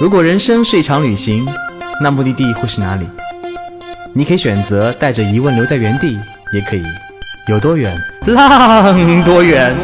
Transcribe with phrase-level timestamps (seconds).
[0.00, 1.46] 如果人生是一场旅行，
[2.00, 3.06] 那目的地会是哪里？
[4.12, 6.18] 你可以选择带着疑问留在原地，
[6.52, 6.82] 也可以
[7.48, 9.74] 有多远浪多远。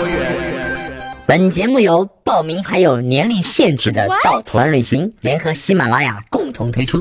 [1.24, 6.99] 本节目由报名还有年龄限制的稻草人旅行联合喜马拉雅共同推出。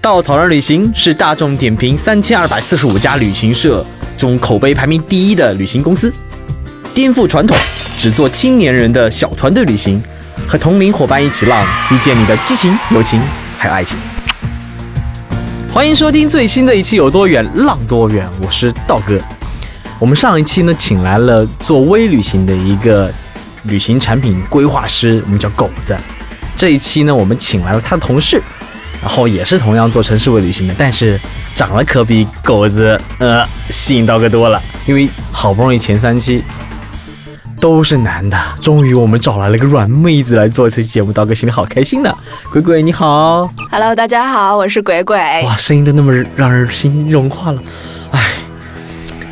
[0.00, 3.84] 稻草人旅行是大众点评三千二百四十五家旅行社
[4.16, 6.12] 中口碑排名第一的旅行公司，
[6.92, 7.56] 颠覆传统，
[7.98, 10.02] 只做青年人的小团队旅行，
[10.46, 13.20] 和同龄伙伴一起浪，遇见你的激情、友情
[13.56, 13.96] 还有爱情。
[15.72, 19.16] 欢迎收听最新的一期《有多远浪多远》，我是道哥。
[20.00, 23.08] 我们上一期呢，请来了做微旅行的一个
[23.64, 25.96] 旅行产品规划师，我们叫狗子。
[26.56, 28.42] 这一期呢，我们请来了他的同事。
[29.00, 31.18] 然后也是同样做城市微旅行的，但是
[31.54, 36.42] 长得可比狗子呃吸引到个多了，因为好不容易前三期
[37.60, 42.12] 都是男的，终于我们找来了个软妹子来做一次节目，刀哥心里好开心呢。
[42.50, 45.18] 鬼鬼你好，Hello，大家好，我是鬼鬼。
[45.44, 47.62] 哇，声音都那么让人心融化了，
[48.12, 48.32] 哎，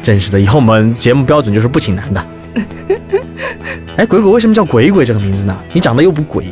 [0.03, 2.27] 真是的，以后我们节目标准就是不请男的。
[3.97, 5.57] 哎，鬼鬼为什么叫鬼鬼这个名字呢？
[5.73, 6.45] 你长得又不鬼。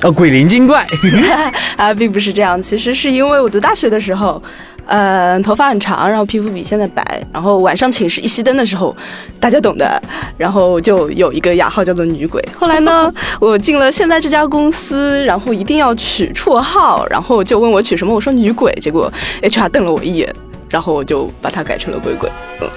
[0.00, 0.86] 哦，鬼灵精怪
[1.76, 2.60] 啊，并不是这样。
[2.62, 4.42] 其实是因为我读大学的时候，
[4.88, 8.96] 呃，头发很长，然后皮肤比现在白，然后晚上寝室一熄灯的时候，
[9.38, 10.02] 大家懂的，
[10.38, 12.42] 然后就有一个雅号叫做女鬼。
[12.58, 20.34] 后来呢， 我进了现在这家公司，然后一定要取绰号，然后就问我取什么，我说女鬼，结果 HR 瞪了我一眼，
[20.70, 22.30] 然后我就把它改成了鬼鬼。
[22.62, 22.68] 嗯，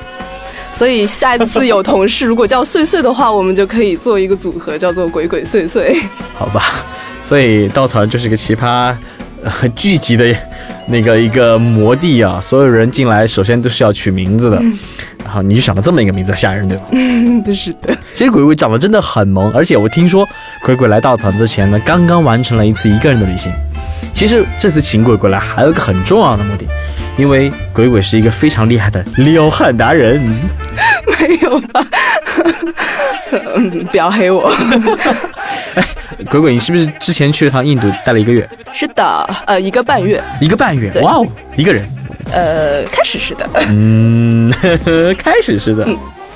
[0.74, 5.96] 所以下一次有同事如果叫碎碎的话，我们就可以做一个组合，叫做鬼鬼碎碎。
[6.38, 6.84] 好吧。
[7.24, 8.94] 所以稻草人就是个奇葩，
[9.44, 10.26] 呃，聚集的
[10.92, 12.40] 那个一个魔地啊！
[12.42, 14.62] 所有人进来首先都是要取名字的，
[15.24, 16.84] 然后你就想到这么一个名字吓人对吧？
[17.56, 17.98] 是的。
[18.14, 20.28] 其实鬼鬼长得真的很萌，而且我听说
[20.64, 23.52] 鬼鬼来稻草人之前呢，刚刚完成了一次一个人的旅行。
[24.14, 26.66] 其实这次请鬼鬼来还有一个很重要的目的，
[27.22, 30.20] 因为鬼鬼是一个非常厉害的撩汉达人。
[31.20, 31.86] 没有吧？
[33.92, 34.52] 不要黑我。
[35.76, 35.84] 哎，
[36.32, 38.50] 鬼鬼，你是不是之前去了趟印度，待了一个月？
[38.74, 40.20] 是的，呃，一个半月。
[40.40, 41.88] 一个半月，哇哦，一个人。
[42.32, 43.48] 呃，开始是的。
[43.70, 44.52] 嗯，
[45.16, 45.88] 开始是的。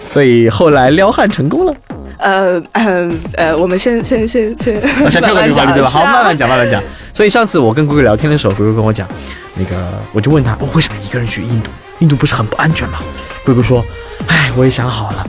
[0.08, 1.74] 所以后来撩汉成功了。
[2.20, 5.90] 呃，嗯，呃，我们先先先先先跳过这个话题对吧？
[5.90, 6.80] 好，慢慢讲，慢慢讲。
[7.12, 9.08] 所以上次我跟鬼鬼聊天的时候，鬼鬼跟我讲，
[9.56, 11.70] 那个我就问他，我为什么一个人去印度？
[12.00, 13.00] 印度不是很不安全吗？
[13.46, 13.84] 龟龟说，
[14.28, 15.26] 哎，我也想好了。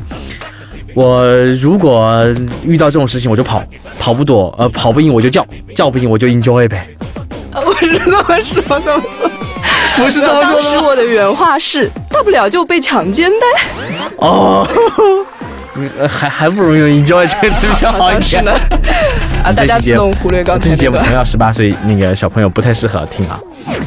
[0.94, 1.26] 我
[1.60, 2.24] 如果
[2.64, 3.62] 遇到这种事情，我就跑，
[4.00, 6.88] 跑不躲，呃，跑不赢我就叫，叫不赢我就 enjoy 呗。
[7.54, 8.98] 我是这么说的，
[9.96, 10.42] 不是这么说。
[10.42, 14.06] 当时我的原话是，大不了就被强奸呗。
[14.16, 14.66] 哦，
[16.08, 18.44] 还还不如用 enjoy 这个词比较好一点。
[19.44, 20.64] 啊，大家自动忽略刚才。
[20.64, 23.38] 这期节目同样十八岁那个小朋友不太适合听啊。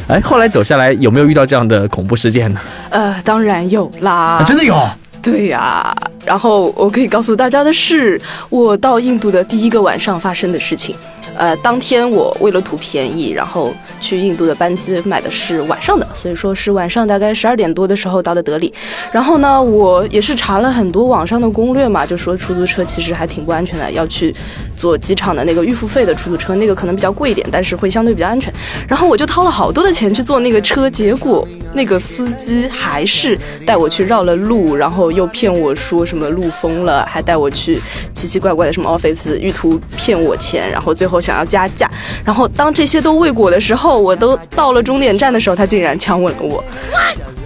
[0.08, 2.60] 哎，后来走下来有没有遇到这样的恐怖事件呢？
[2.90, 4.42] 呃，当然有啦。
[4.46, 4.74] 真的有。
[5.22, 5.94] 对呀，
[6.24, 10.96] 然后我可以告诉大家的是，我到印度的第一个晚上发生的事情。
[11.36, 18.72] 呃，当天我为了图便宜，然后去印度的班机买的是晚上的，所以说是晚上大概十二点多的时候到的德里。
[19.12, 24.34] 然后呢，我也是查了很多网上的攻略嘛，就说出租车其实还挺不安全的，要去
[24.76, 28.52] 坐机场的那个预付费的出租车，那个可能比较贵一点，但是会相对比较安全。
[28.88, 33.36] 然后我就掏了好多的钱去坐那个车，结果那个司机还是
[33.66, 37.80] 带我去绕了路，然后又骗我说什么路封了，还带我去
[38.14, 41.40] 奇奇怪怪的什么 office，意图骗我钱，然后最后想。
[41.40, 41.90] 要加价，
[42.22, 46.62] 然后当这些都未果的时候，我都到了终点站的时候，他竟然强吻了我，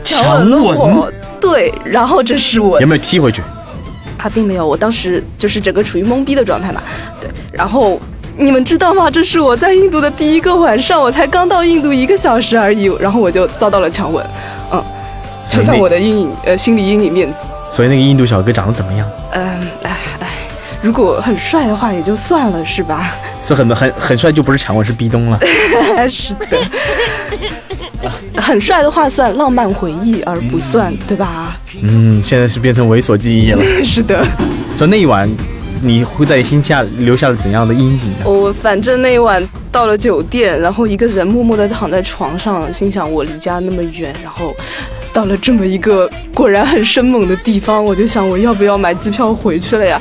[0.03, 3.41] 强吻了我，对，然后这是我有没有踢回去？
[4.19, 6.83] 他并没有，我当时就是整个处于懵逼的状态嘛，
[7.21, 8.01] 对，然后
[8.37, 9.11] 你们知道吗？
[9.11, 14.25] 这是我在印度的第一个晚上，我才刚到印度一个小时而已，然后我就遭到了强吻，
[14.73, 14.83] 嗯，
[15.49, 17.35] 就算我的阴影，呃，心理阴影面子。
[17.71, 19.09] 所以那个印度小哥长得怎么样？
[19.33, 19.43] 嗯，
[19.83, 20.29] 哎哎，
[20.83, 23.15] 如果很帅的话也就算了，是吧？
[23.45, 25.39] 这很很很帅，就不是强吻，是壁咚了。
[26.11, 26.59] 是的，
[28.37, 31.57] 很帅的话算浪漫回忆，而不算，对吧？
[31.83, 33.63] 嗯，现在是变成猥琐记忆了。
[33.85, 34.25] 是的。
[34.79, 35.31] 就那一晚，
[35.85, 38.25] 你会在心下留下了怎样的阴影呢？
[38.25, 44.57] 我反正那一晚到了酒店，然后一个人默默地躺在床上，心想我离家那么远，然后
[45.13, 50.01] 到了这么一个果然很生猛的地方，我就想我要不要买机票回去了呀？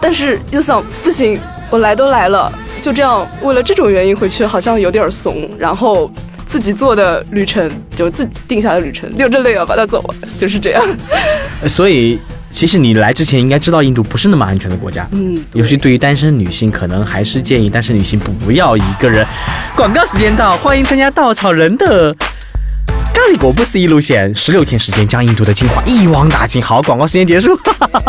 [0.00, 1.40] 但是又想不行，
[1.70, 2.52] 我来都来了。
[2.82, 6.10] 就这样，为了这种原因回去好像有点怂，然后
[6.46, 10.84] 自己做的旅程就自己定下的旅程，流着泪要把它走完，就是这样。
[11.66, 12.20] 所以
[12.56, 19.26] 其实你来之前应该知道印度不是那么安全的国家，嗯，尤其对于单身女性，可能还是建议单身女性不要一个人。
[19.76, 22.16] 广告时间到，欢迎参加稻草人的
[23.26, 26.62] 咖喱果不思议路线，十六天时间将印度的精华一网打尽。
[26.62, 27.58] 好，广告时间结束。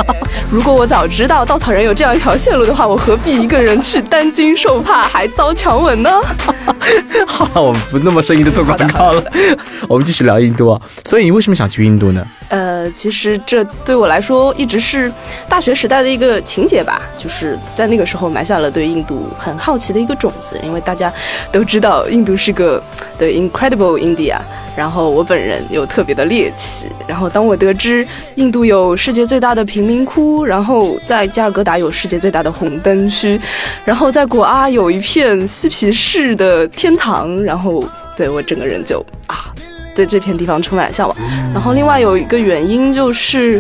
[0.47, 6.21] 如果我早知道稻草人有这样一条线路的话，我何必一个人去担惊受怕，还遭强吻呢？
[7.25, 9.23] 好了，我们不那么生硬的做广告了，
[9.89, 10.79] 我们继续聊印度啊。
[11.05, 12.23] 所以你为什么想去印度呢？
[12.49, 15.11] 呃，其实这对我来说一直是
[15.49, 20.59] 大学时代的一个情节吧，就是在那个时候埋下了对印度很好奇的一个种子。
[20.61, 21.11] 因为大家
[21.51, 22.81] 都知道印度是个
[23.17, 24.37] 对 Incredible India，
[24.77, 33.39] 然后我本人又特别的猎奇，然后当我得知印度有世界最大的贫民窟，然后在加尔各答有世界最大的红灯区，
[33.83, 37.83] 然后在果阿有一片嬉皮士的天堂，然后
[38.15, 39.51] 对我整个人就啊。
[39.95, 41.17] 对这片地方充满向往，
[41.51, 43.59] 然后另外有一个原因就是，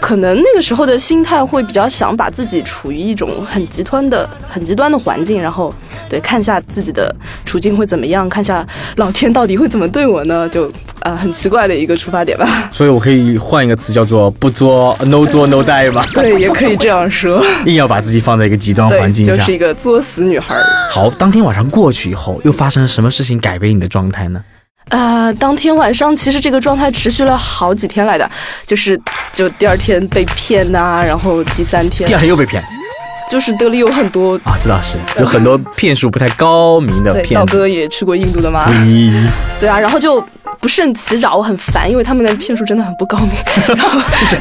[0.00, 5.74] 可能那个时候的心态会比较想把自己处于一种很极端的、很极端的环境，然后
[6.12, 7.10] 对看一下自己的
[7.42, 8.66] 处境会怎么样，看一下
[8.96, 10.46] 老天到底会怎么对我呢？
[10.50, 10.70] 就
[11.00, 12.68] 啊，很奇怪的一个出发点吧。
[12.70, 16.06] 所以我可以换一个词叫做“不作 no 作 no die” 吧？
[16.12, 17.42] 对，也可以这样说。
[17.64, 20.54] 硬要把自己放在一个极端环境下，就是一个作死女孩。
[20.90, 24.44] 好，当天晚上过去以后，又发生了什么事情改变你的状态呢？
[24.90, 28.30] 呃，当天晚上其实这个状态持续了好几天来的，
[28.66, 29.00] 就是
[29.32, 32.62] 就第二天被骗呐，然后第三天，第二天又被骗，
[33.32, 37.40] 就是德里有很多啊，这倒是有很多骗术不太高明的骗。
[37.40, 38.70] 道哥也去过印度的吗？
[39.58, 40.22] 对啊，然后就
[40.60, 43.30] 不胜其扰，我很烦，因为他们的骗术真的很不高明。
[43.74, 44.36] 然后就是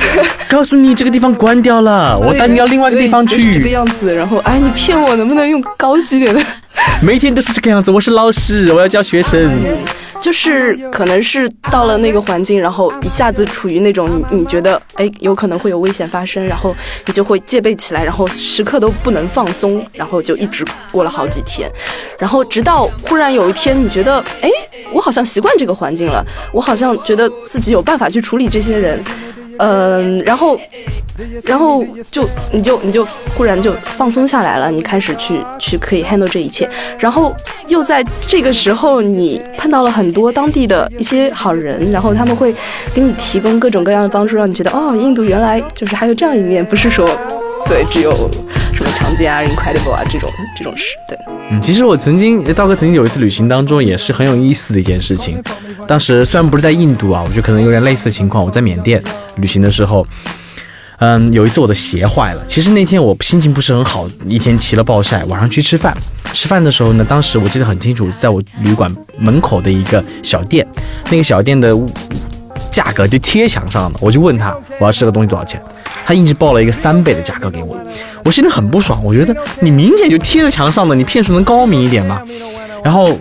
[0.49, 4.13] 告诉你这个地方关掉了， 我带你到另外一个地方去，这个样子。
[4.13, 6.41] 然后哎，你骗我，能不能用高级点的？
[7.01, 9.49] 每天都是这个样子，我是老师，我要教学生。
[10.21, 16.75] 就是可能是到了那个环境，然后一下子处于那种你你觉得哎有可能会有危险发生，然后
[17.07, 21.69] 你就会戒备起来，然后时刻都不能放松，然后就一直过了好几天，
[22.19, 24.50] 然后直到忽然有一天你觉得哎
[24.94, 26.23] 我好像习惯这个环境了，
[26.53, 29.03] 我好像觉得自己有办法去处理这些人。
[29.57, 30.59] 嗯，然后，
[31.44, 33.06] 然后就你就你就
[33.36, 37.36] 忽然就放松下来了，你开始去去可以 handle 这一切，然后
[37.68, 42.53] 又在这个时候你碰到了很多当地的一些好人，然后他们会
[42.94, 47.09] 给你提供各种各样的帮助，让你觉得哦，印度原来就是还有这样一面，不是说
[47.65, 48.11] 对只有
[48.73, 51.17] 什么强奸啊、incredible 啊这种这种事，对。
[51.49, 55.41] 嗯，其实我曾经道哥曾经有一次旅行当中也是很有意思的一件事情。
[55.87, 58.43] 当时虽然不是在印度啊，我觉得可能有点类似的情况。
[58.43, 59.01] 我在缅甸
[59.37, 60.05] 旅行的时候，
[60.99, 62.45] 嗯，有一次我的鞋坏了。
[62.47, 65.23] 其实那天我心情不是很好，一天骑了暴晒。
[65.25, 65.95] 晚上去吃饭，
[66.33, 70.65] 吃饭的时候呢，当时我记得很清楚，在我旅馆门口的一个小店，
[71.09, 71.75] 那个小店的
[72.71, 73.97] 价格就贴墙上了。
[74.00, 75.62] 我就问他我要吃个东西多少钱，
[76.06, 77.77] 他硬是报了一个三倍的价格给我。
[78.23, 82.21] 我心里很不爽，我觉得你明显就贴在墙上的，你骗术能高明一点吗？
[82.83, 83.18] 然后。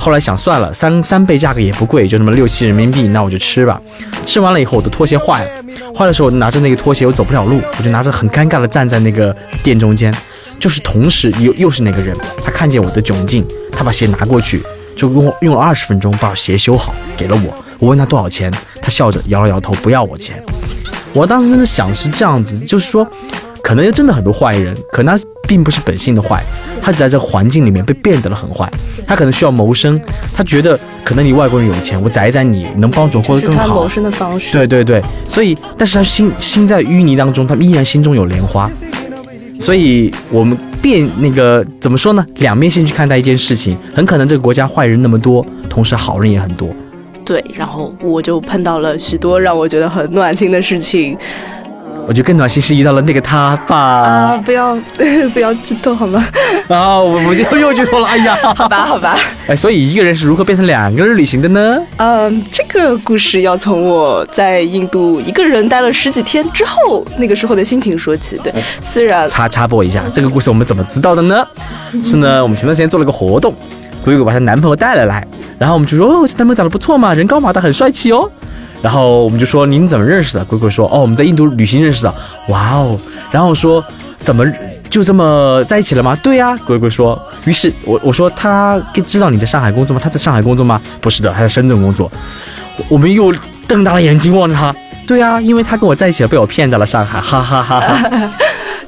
[0.00, 3.82] 后来想算了，三三倍价格也不贵，就那么六七人民币，那我就吃吧。
[4.26, 5.50] 吃完了以后，我的拖鞋坏了，
[5.92, 10.14] 坏的时候我拿着那个拖鞋，我走不了路，我就拿着很尴尬的站在那个店中间。
[10.60, 14.62] 就是同时又又是那个人，他看见我的窘境，他把鞋拿过去，
[14.94, 17.64] 就用用了二十分钟把鞋修好，给了我。
[17.80, 18.52] 我问他多少钱，
[18.88, 20.42] 他笑着摇了摇头，不要我钱。
[21.12, 23.06] 我当时真的想是这样子，就是说。
[23.60, 26.42] 可能真的很多坏人，可能他并不是本性的坏，
[26.80, 28.66] 他只在这环境里面被变得了很坏。
[29.06, 30.00] 他可能需要谋生，
[30.32, 33.74] 他觉得可能你外国人有钱，我宰宰你能帮助我过得更好。
[33.74, 34.52] 谋生的方式。
[34.52, 38.70] 对对对，所以，但是他心心在淤泥当中，他依然心中有莲花。
[39.60, 42.24] 所以我们变那个怎么说呢？
[42.36, 46.70] 两面性去看待一件事情，很可能这个国家坏人那么多，同时好人也很多。
[47.28, 51.16] 对，然后我就碰到了许多让我觉得很暖心的事情。
[52.06, 54.36] 我就更暖心是遇到了那个他吧啊！
[54.42, 54.74] 不要
[55.34, 56.24] 不要剧透好吗？
[56.68, 59.14] 啊，我我就又剧透了，哎呀， 好吧好吧。
[59.46, 61.78] 哎，所以一个人是如何变成两个人旅行的呢？
[61.98, 68.38] 嗯，这个故事要从我在印度一个人待了十几天之后那个时候的心情说起。
[68.42, 71.46] 对，虽然插插播一下，这个故事我们怎么知道的呢？
[72.02, 73.52] 是呢，我们前段时间做了个活动，
[74.02, 75.26] 鬼鬼把她男朋友带了来，
[75.58, 78.30] 然后我们就说哦，这男朋友长得不错嘛，人高马大，很帅气哦。
[78.80, 80.44] 然后我们就说您怎么认识的？
[80.44, 82.14] 鬼鬼说哦，我们在印度旅行认识的。
[82.48, 82.96] 哇哦！
[83.32, 83.84] 然后说
[84.20, 84.44] 怎么
[84.88, 86.16] 就这么在一起了吗？
[86.22, 87.20] 对呀，鬼鬼说。
[87.44, 90.00] 于是我我说他知道你在上海工作吗？
[90.02, 90.80] 他在上海工作吗？
[91.00, 92.08] 不是的，他在深圳工作。
[92.88, 93.34] 我们又
[93.66, 94.72] 瞪大了眼睛望着他。
[95.08, 98.30] 对啊，因为他跟我在一起了，被我骗到了上海，哈哈哈哈。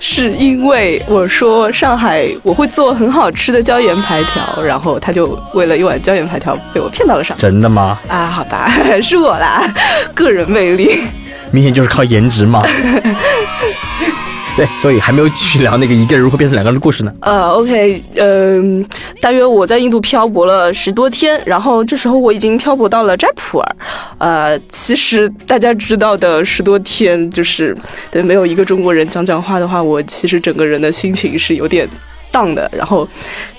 [0.03, 7.41] 是因为我说上海我会做很好吃的椒盐排条，然后他就为了一碗椒盐排条被我骗到了上海。
[7.41, 7.99] 真的吗？
[8.09, 8.71] 啊，好吧，
[9.03, 9.63] 是我啦，
[10.15, 11.01] 个人魅力。
[11.53, 12.63] 明显就是靠颜值嘛。
[14.61, 17.11] 对，所以还没有继续聊那个一个人如何变成两个人的故事呢。
[17.21, 18.85] 呃，OK，嗯、
[19.19, 23.77] 大约我在印度漂泊了十多天，然后这时候我已经漂泊到了斋普尔。
[24.19, 27.75] 呃，其实大家知道的十多天，就是
[28.11, 31.89] 对没有一个中国人讲讲话的话，我其实整个人的心情是有点。
[32.31, 33.07] 荡的，然后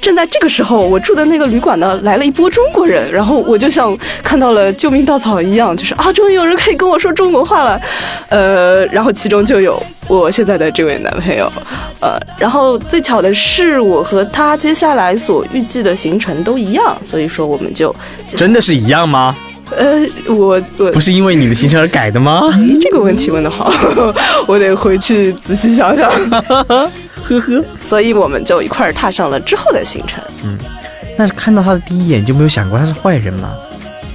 [0.02, 7.82] 正在这个时候，我住的那个旅馆呢，来了一波中国人，然后我就像看到了救命稻草一样，就是啊，终于有人可以跟我说中国话了，
[8.30, 11.52] 呃，然后其中就有我现在的这位男朋友，
[12.00, 17.94] 呃，然后最巧的是，我和他接下来所预计的行程都一样，所以说我们就，
[18.30, 19.36] 真的是一样吗？
[19.78, 22.42] 呃，我我不是因为你的行程而改的吗？
[22.82, 23.72] 这个问题问得好，
[24.46, 26.12] 我得回去仔细想想。
[27.40, 30.24] 呵呵，所以我们就一块儿踏上了之后的行程。
[30.44, 30.58] 嗯
[31.18, 33.50] 那看到他的第一眼就没有想过他是坏人吗？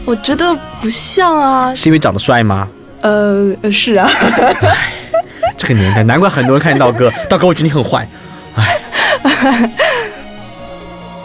[0.05, 2.67] 我觉得不像啊，是因为长得帅吗？
[3.03, 4.09] 呃，是啊，
[5.57, 8.09] 这个年代，难怪很多人看见 道哥，道哥我觉得你很坏，
[8.57, 8.81] 哎。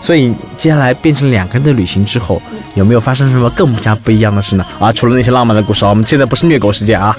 [0.01, 2.41] 所以接下来变成两个人的旅行之后，
[2.73, 4.65] 有没有发生什么更加不一样的事呢？
[4.79, 7.15] 啊，除了那些浪漫的故事啊，我们现在不是虐狗时间啊。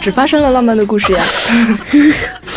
[0.00, 1.22] 只发生了浪漫的故事呀。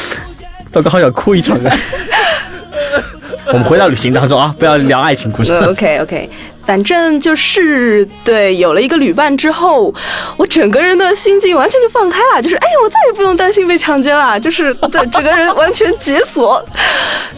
[0.77, 1.77] 道哥好想哭一场啊！
[3.47, 5.51] 我们回到旅行当中啊，不要聊爱情故事。
[5.53, 6.29] 嗯，OK OK，
[6.65, 9.93] 反正就是对，有了一个旅伴之后，
[10.37, 16.63] 我整个人的心境完全就放开了，就是哎呀，我再也不用担心被强奸了，就是对整个人完全解锁，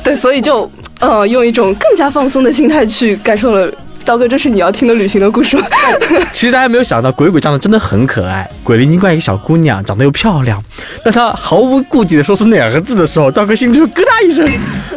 [0.03, 0.69] 对，所以就
[0.99, 3.71] 呃用一种更加放松的心态去感受了。
[4.09, 5.63] 刀哥，这是你要听的旅行的故事吗？
[6.33, 10.59] 其实大家没有想到，鬼鬼长得真的很可爱，鬼灵精怪一个小姑娘，长得又漂亮。
[11.05, 14.49] 在她毫无顾忌的说出那两个字的时候，刀哥心里就咯哒一声，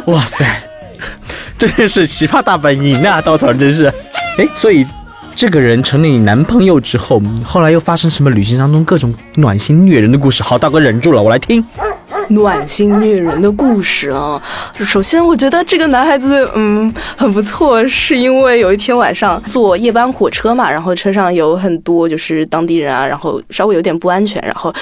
[0.06, 0.62] 哇塞，
[1.58, 3.20] 真的是奇葩大本营啊！
[3.20, 3.92] 稻草真是，
[4.38, 4.86] 哎，所以
[5.36, 10.42] 这个人成了你男朋友之后，后来又发生什么旅行当中各种暖心虐人的故事？
[10.42, 11.62] 好，刀哥忍住了，我来听。
[12.28, 14.40] 暖心虐人的故事啊！
[14.84, 24.72] 首先，我觉得这个男孩子嗯很不错，是因为有一天晚上坐夜班火车嘛，然后车上有很多就是当地人啊，然后稍微有点不安全，然后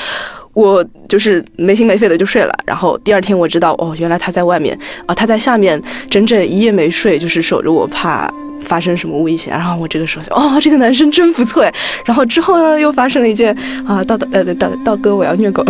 [0.53, 2.55] 我就是没心没肺的就睡了。
[2.67, 9.53] 然后第二天我知道哦，原来他在外面啊，他在下面整整一夜没睡，就是守着我，怕发生什么危险。
[9.53, 11.75] 然后我这个时候就哦，这个男生真不错哎。
[12.05, 15.65] 然后之后呢，又发生了一件啊，道道呃道道哥，我要虐狗。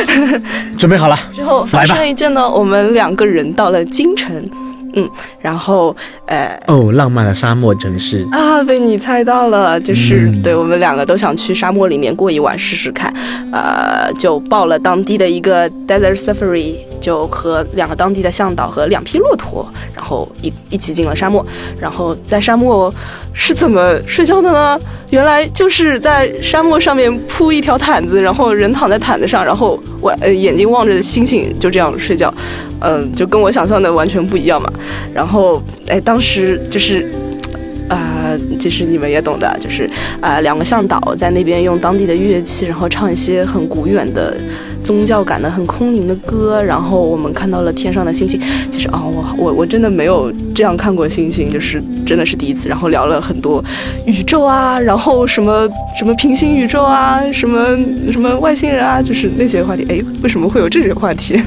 [0.78, 4.34] 准备好了，之后发生了一件呢，我们两个人到了京城，
[4.94, 5.08] 嗯，
[5.40, 5.94] 然后
[6.26, 13.12] 呃哦，浪漫的沙漠城市啊，被你猜到了，就是、对我们两个都想去沙漠里面过一晚试试看，
[13.52, 16.74] 呃，就报了当地的一个 desert safari，
[17.06, 21.46] 就和两个当地的向导和两匹骆驼，然后一一起进了沙漠，
[21.78, 22.92] 然后在沙漠
[23.32, 24.76] 是怎么睡觉的呢？
[25.10, 32.34] 原来就是在沙漠上面铺一条毯子，然后人躺在毯子上，然后我呃眼睛望着星星，就这样睡觉，
[32.80, 34.68] 嗯、就跟我想象的完全不一样嘛。
[35.14, 37.08] 然后哎，当时就是。
[37.88, 39.88] 啊、其实你们也懂的，就是
[40.20, 44.36] 啊、两个向导在那边用当地的乐器，然后唱一些很古远的
[44.82, 48.40] 宗教感的、很空灵的歌，然后我们看到了天上的星星。
[48.70, 52.68] 其实啊、我我我真的没有这样看过星星，就是真的是第一次。
[52.68, 53.64] 然后聊了很多
[54.06, 57.76] 宇宙啊，然后什么什么平行宇宙啊，什么
[58.10, 59.86] 什么外星人啊，就是那些话题。
[59.88, 61.40] 哎，为什么会有这些话题？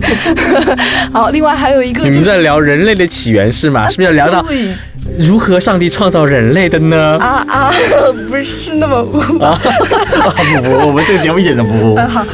[1.12, 3.90] 好，另外还有一个你们在聊人类的起源是吗？
[3.90, 4.46] 是不是要聊到
[5.20, 7.18] 如何上帝创造人类的呢？
[7.20, 7.74] 啊啊，
[8.30, 9.60] 不是那么污啊
[10.62, 11.96] 不 不，我们这个节目一点都不污。
[12.08, 12.26] 好，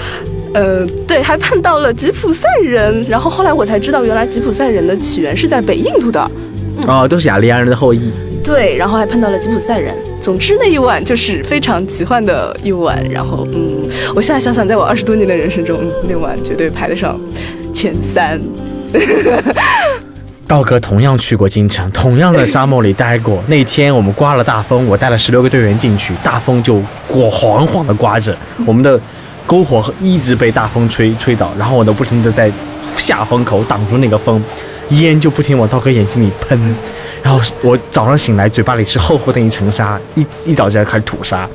[0.54, 6.32] 呃，对，还碰到了吉普赛人，然后后来我才知道，原来吉普赛人的起源是在北印度的。
[6.88, 8.12] 哦，都是雅利安人的后裔。
[8.44, 9.96] 对，然后还碰到了吉普赛人。
[10.22, 13.04] 总之那一晚就是非常奇幻的一晚。
[13.10, 17.20] 然后，嗯，我现在想想，在我二十多年的人生中，那晚绝对排得上
[17.74, 18.39] 前三。
[20.48, 23.44] 道哥同样去过京城，同样在沙漠里待过。
[23.48, 28.36] 那天我们刮了大风，我带了十六个队员进去，大风就刮晃晃的刮着，
[28.66, 29.00] 我们的
[29.48, 32.52] 篝火一直被大风吹吹倒，然后我都不停的在
[32.98, 34.42] 下风口挡住那个风，
[34.90, 36.75] 烟就不停往道哥眼睛里喷。
[37.24, 41.50] 然后我早上醒来，嘴巴里是厚厚的一层沙，一一早就要开始吐沙。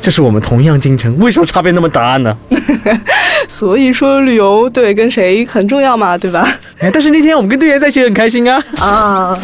[0.00, 2.34] 这是我们同样进城，为什么差别那么大呢？
[3.46, 6.48] 所以说，旅游对跟谁很重要嘛，对吧？
[6.80, 8.62] 哎，但是那天我们跟队员在一起很开心啊。
[8.78, 9.38] 啊，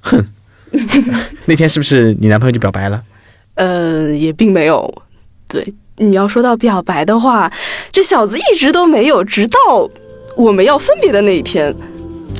[0.00, 0.24] 哼
[1.46, 3.02] 那天是不是你男朋友就表白了？
[3.54, 5.02] 呃，也并没有。
[5.48, 7.50] 对，你要说到表白的话，
[7.90, 9.58] 这小子一直都没有，直到
[10.36, 11.74] 我们要分别的那一天。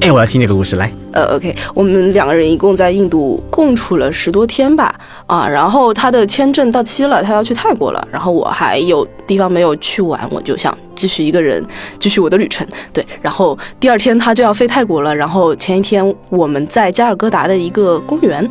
[0.01, 0.91] 哎，我要听这个故事来。
[1.13, 4.95] 呃，OK，我们两个人一共在印度共处了十多天吧，
[5.27, 11.65] 啊，然后他的签证到期了，他要去泰国了，然后我还有地方没有去完，我就想继续一个人
[11.99, 12.67] 继续我的旅程。
[12.93, 18.49] 对，然后第二天他就要飞泰国了，然后前一天我们在加尔各答的一个公园，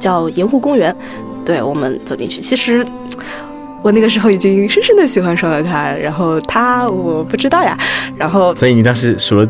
[0.00, 0.94] 叫盐湖公园，
[1.44, 2.84] 对我们走进去，其实。
[3.84, 7.76] 我那个时候已经深深的喜欢上了他，然后他我不知道呀，
[8.16, 9.48] 然后所以你当时数了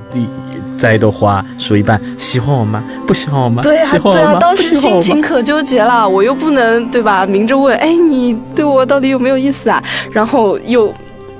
[0.78, 2.82] 摘一朵花，数一半，喜欢我吗？
[3.06, 3.62] 不喜欢我吗？
[3.62, 9.84] 对呀，对啊，当时心情可纠结了，我又不能对吧，明着问，哎，你对我到底有没有意思啊？
[10.10, 10.90] 然后又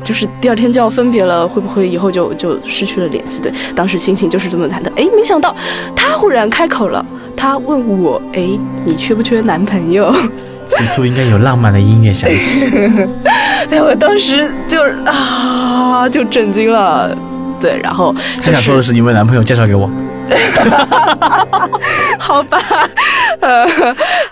[0.02, 3.40] 就是第二天就要分别了，会不会以后就就失去了联系？
[3.40, 4.88] 对，当时心情就是这么忐忑。
[4.97, 5.54] 哎，没想到
[5.94, 7.04] 他忽然开口了，
[7.37, 10.12] 他问我，哎，你缺不缺男朋友？
[10.66, 12.66] 此处应该有浪漫的音乐响起。
[13.71, 17.14] 哎，我当时就啊，就震惊了。
[17.61, 19.90] 对，然后他想说的是，你们男朋友介绍给我。
[22.32, 22.58] 好吧，
[23.40, 23.66] 呃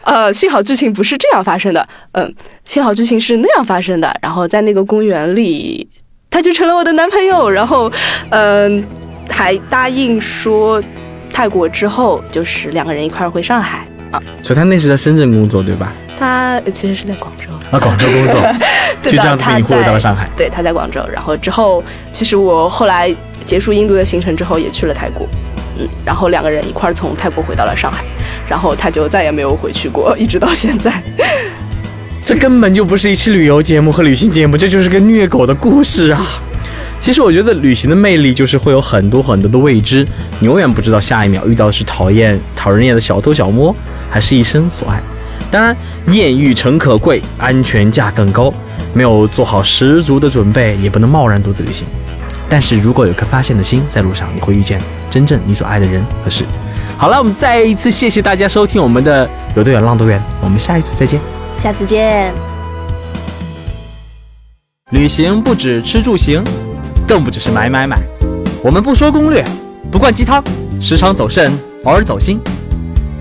[0.05, 1.87] 呃，幸好剧情不是这样发生的。
[2.13, 4.11] 嗯，幸好剧情是那样发生的。
[4.23, 5.87] 然后在那个公园里，
[6.31, 7.51] 他就成了我的男朋友。
[7.51, 7.93] 然后，
[8.31, 8.83] 嗯，
[9.29, 10.83] 还答应说，
[11.31, 14.23] 泰国之后就是两个人一块儿回上海啊。
[14.43, 15.93] 所以他那时在深圳工作，对吧？
[16.19, 18.35] 他其实是在广州啊，广州工作，
[19.03, 20.27] 就这样子被忽悠到了上海。
[20.39, 23.15] 对，他在广州，然后之后，其实我后来
[23.45, 25.27] 结束印度的行程之后，也去了泰国，
[26.05, 28.05] 然后两个人一块儿从泰国回到了上海，
[28.49, 31.03] 然后他就再也没有回去过， 一直到现在。
[32.25, 36.25] 这根本就不是一期旅游节目和旅行节目，这就是个虐狗的故事啊！
[37.01, 40.07] 其实我觉得旅行的魅力就是会有很多很多的未知，
[40.39, 43.75] 你永远不知道下一秒遇到的是讨厌、讨人厌的小偷小摸，
[44.11, 45.01] 还是一生所爱。
[45.51, 45.77] 当然，
[46.09, 48.53] 艳遇诚可贵，安全价更高。
[48.93, 51.87] 没有做好十足的准备，也不能贸然独自旅行。
[52.51, 56.45] 但是如果有颗发现的心，在路上你会遇见真正你所爱的人和事。
[56.99, 61.21] 好了，我们再一次谢谢大家收听我们的有多远浪多远，我们下一次再见，
[61.63, 62.35] 下次见。
[64.91, 66.43] 旅行不止吃住行，
[67.07, 68.01] 更不只是买买买。
[68.65, 69.45] 我们不说攻略，
[69.91, 70.43] 不灌鸡汤，
[70.81, 71.53] 时常走肾，
[71.85, 72.41] 偶尔走心。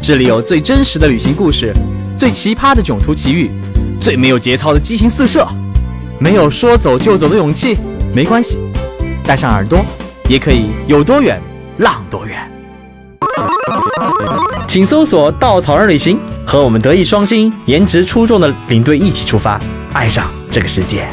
[0.01, 1.71] 这里有最真实的旅行故事。
[2.17, 3.51] 最奇葩的囧途奇遇，
[4.01, 5.47] 最没有节操的激情四射，
[6.17, 7.77] 没有说走就走的勇气，
[8.13, 8.57] 没关系，
[9.29, 9.85] 带上耳朵，
[10.27, 11.39] 也可以有多远
[11.77, 12.51] 浪多远。
[14.67, 19.61] 请搜索“稻草人旅行”，和我们德艺双馨、颜值出众的领队一起出发，
[19.93, 21.07] 爱上这个世界。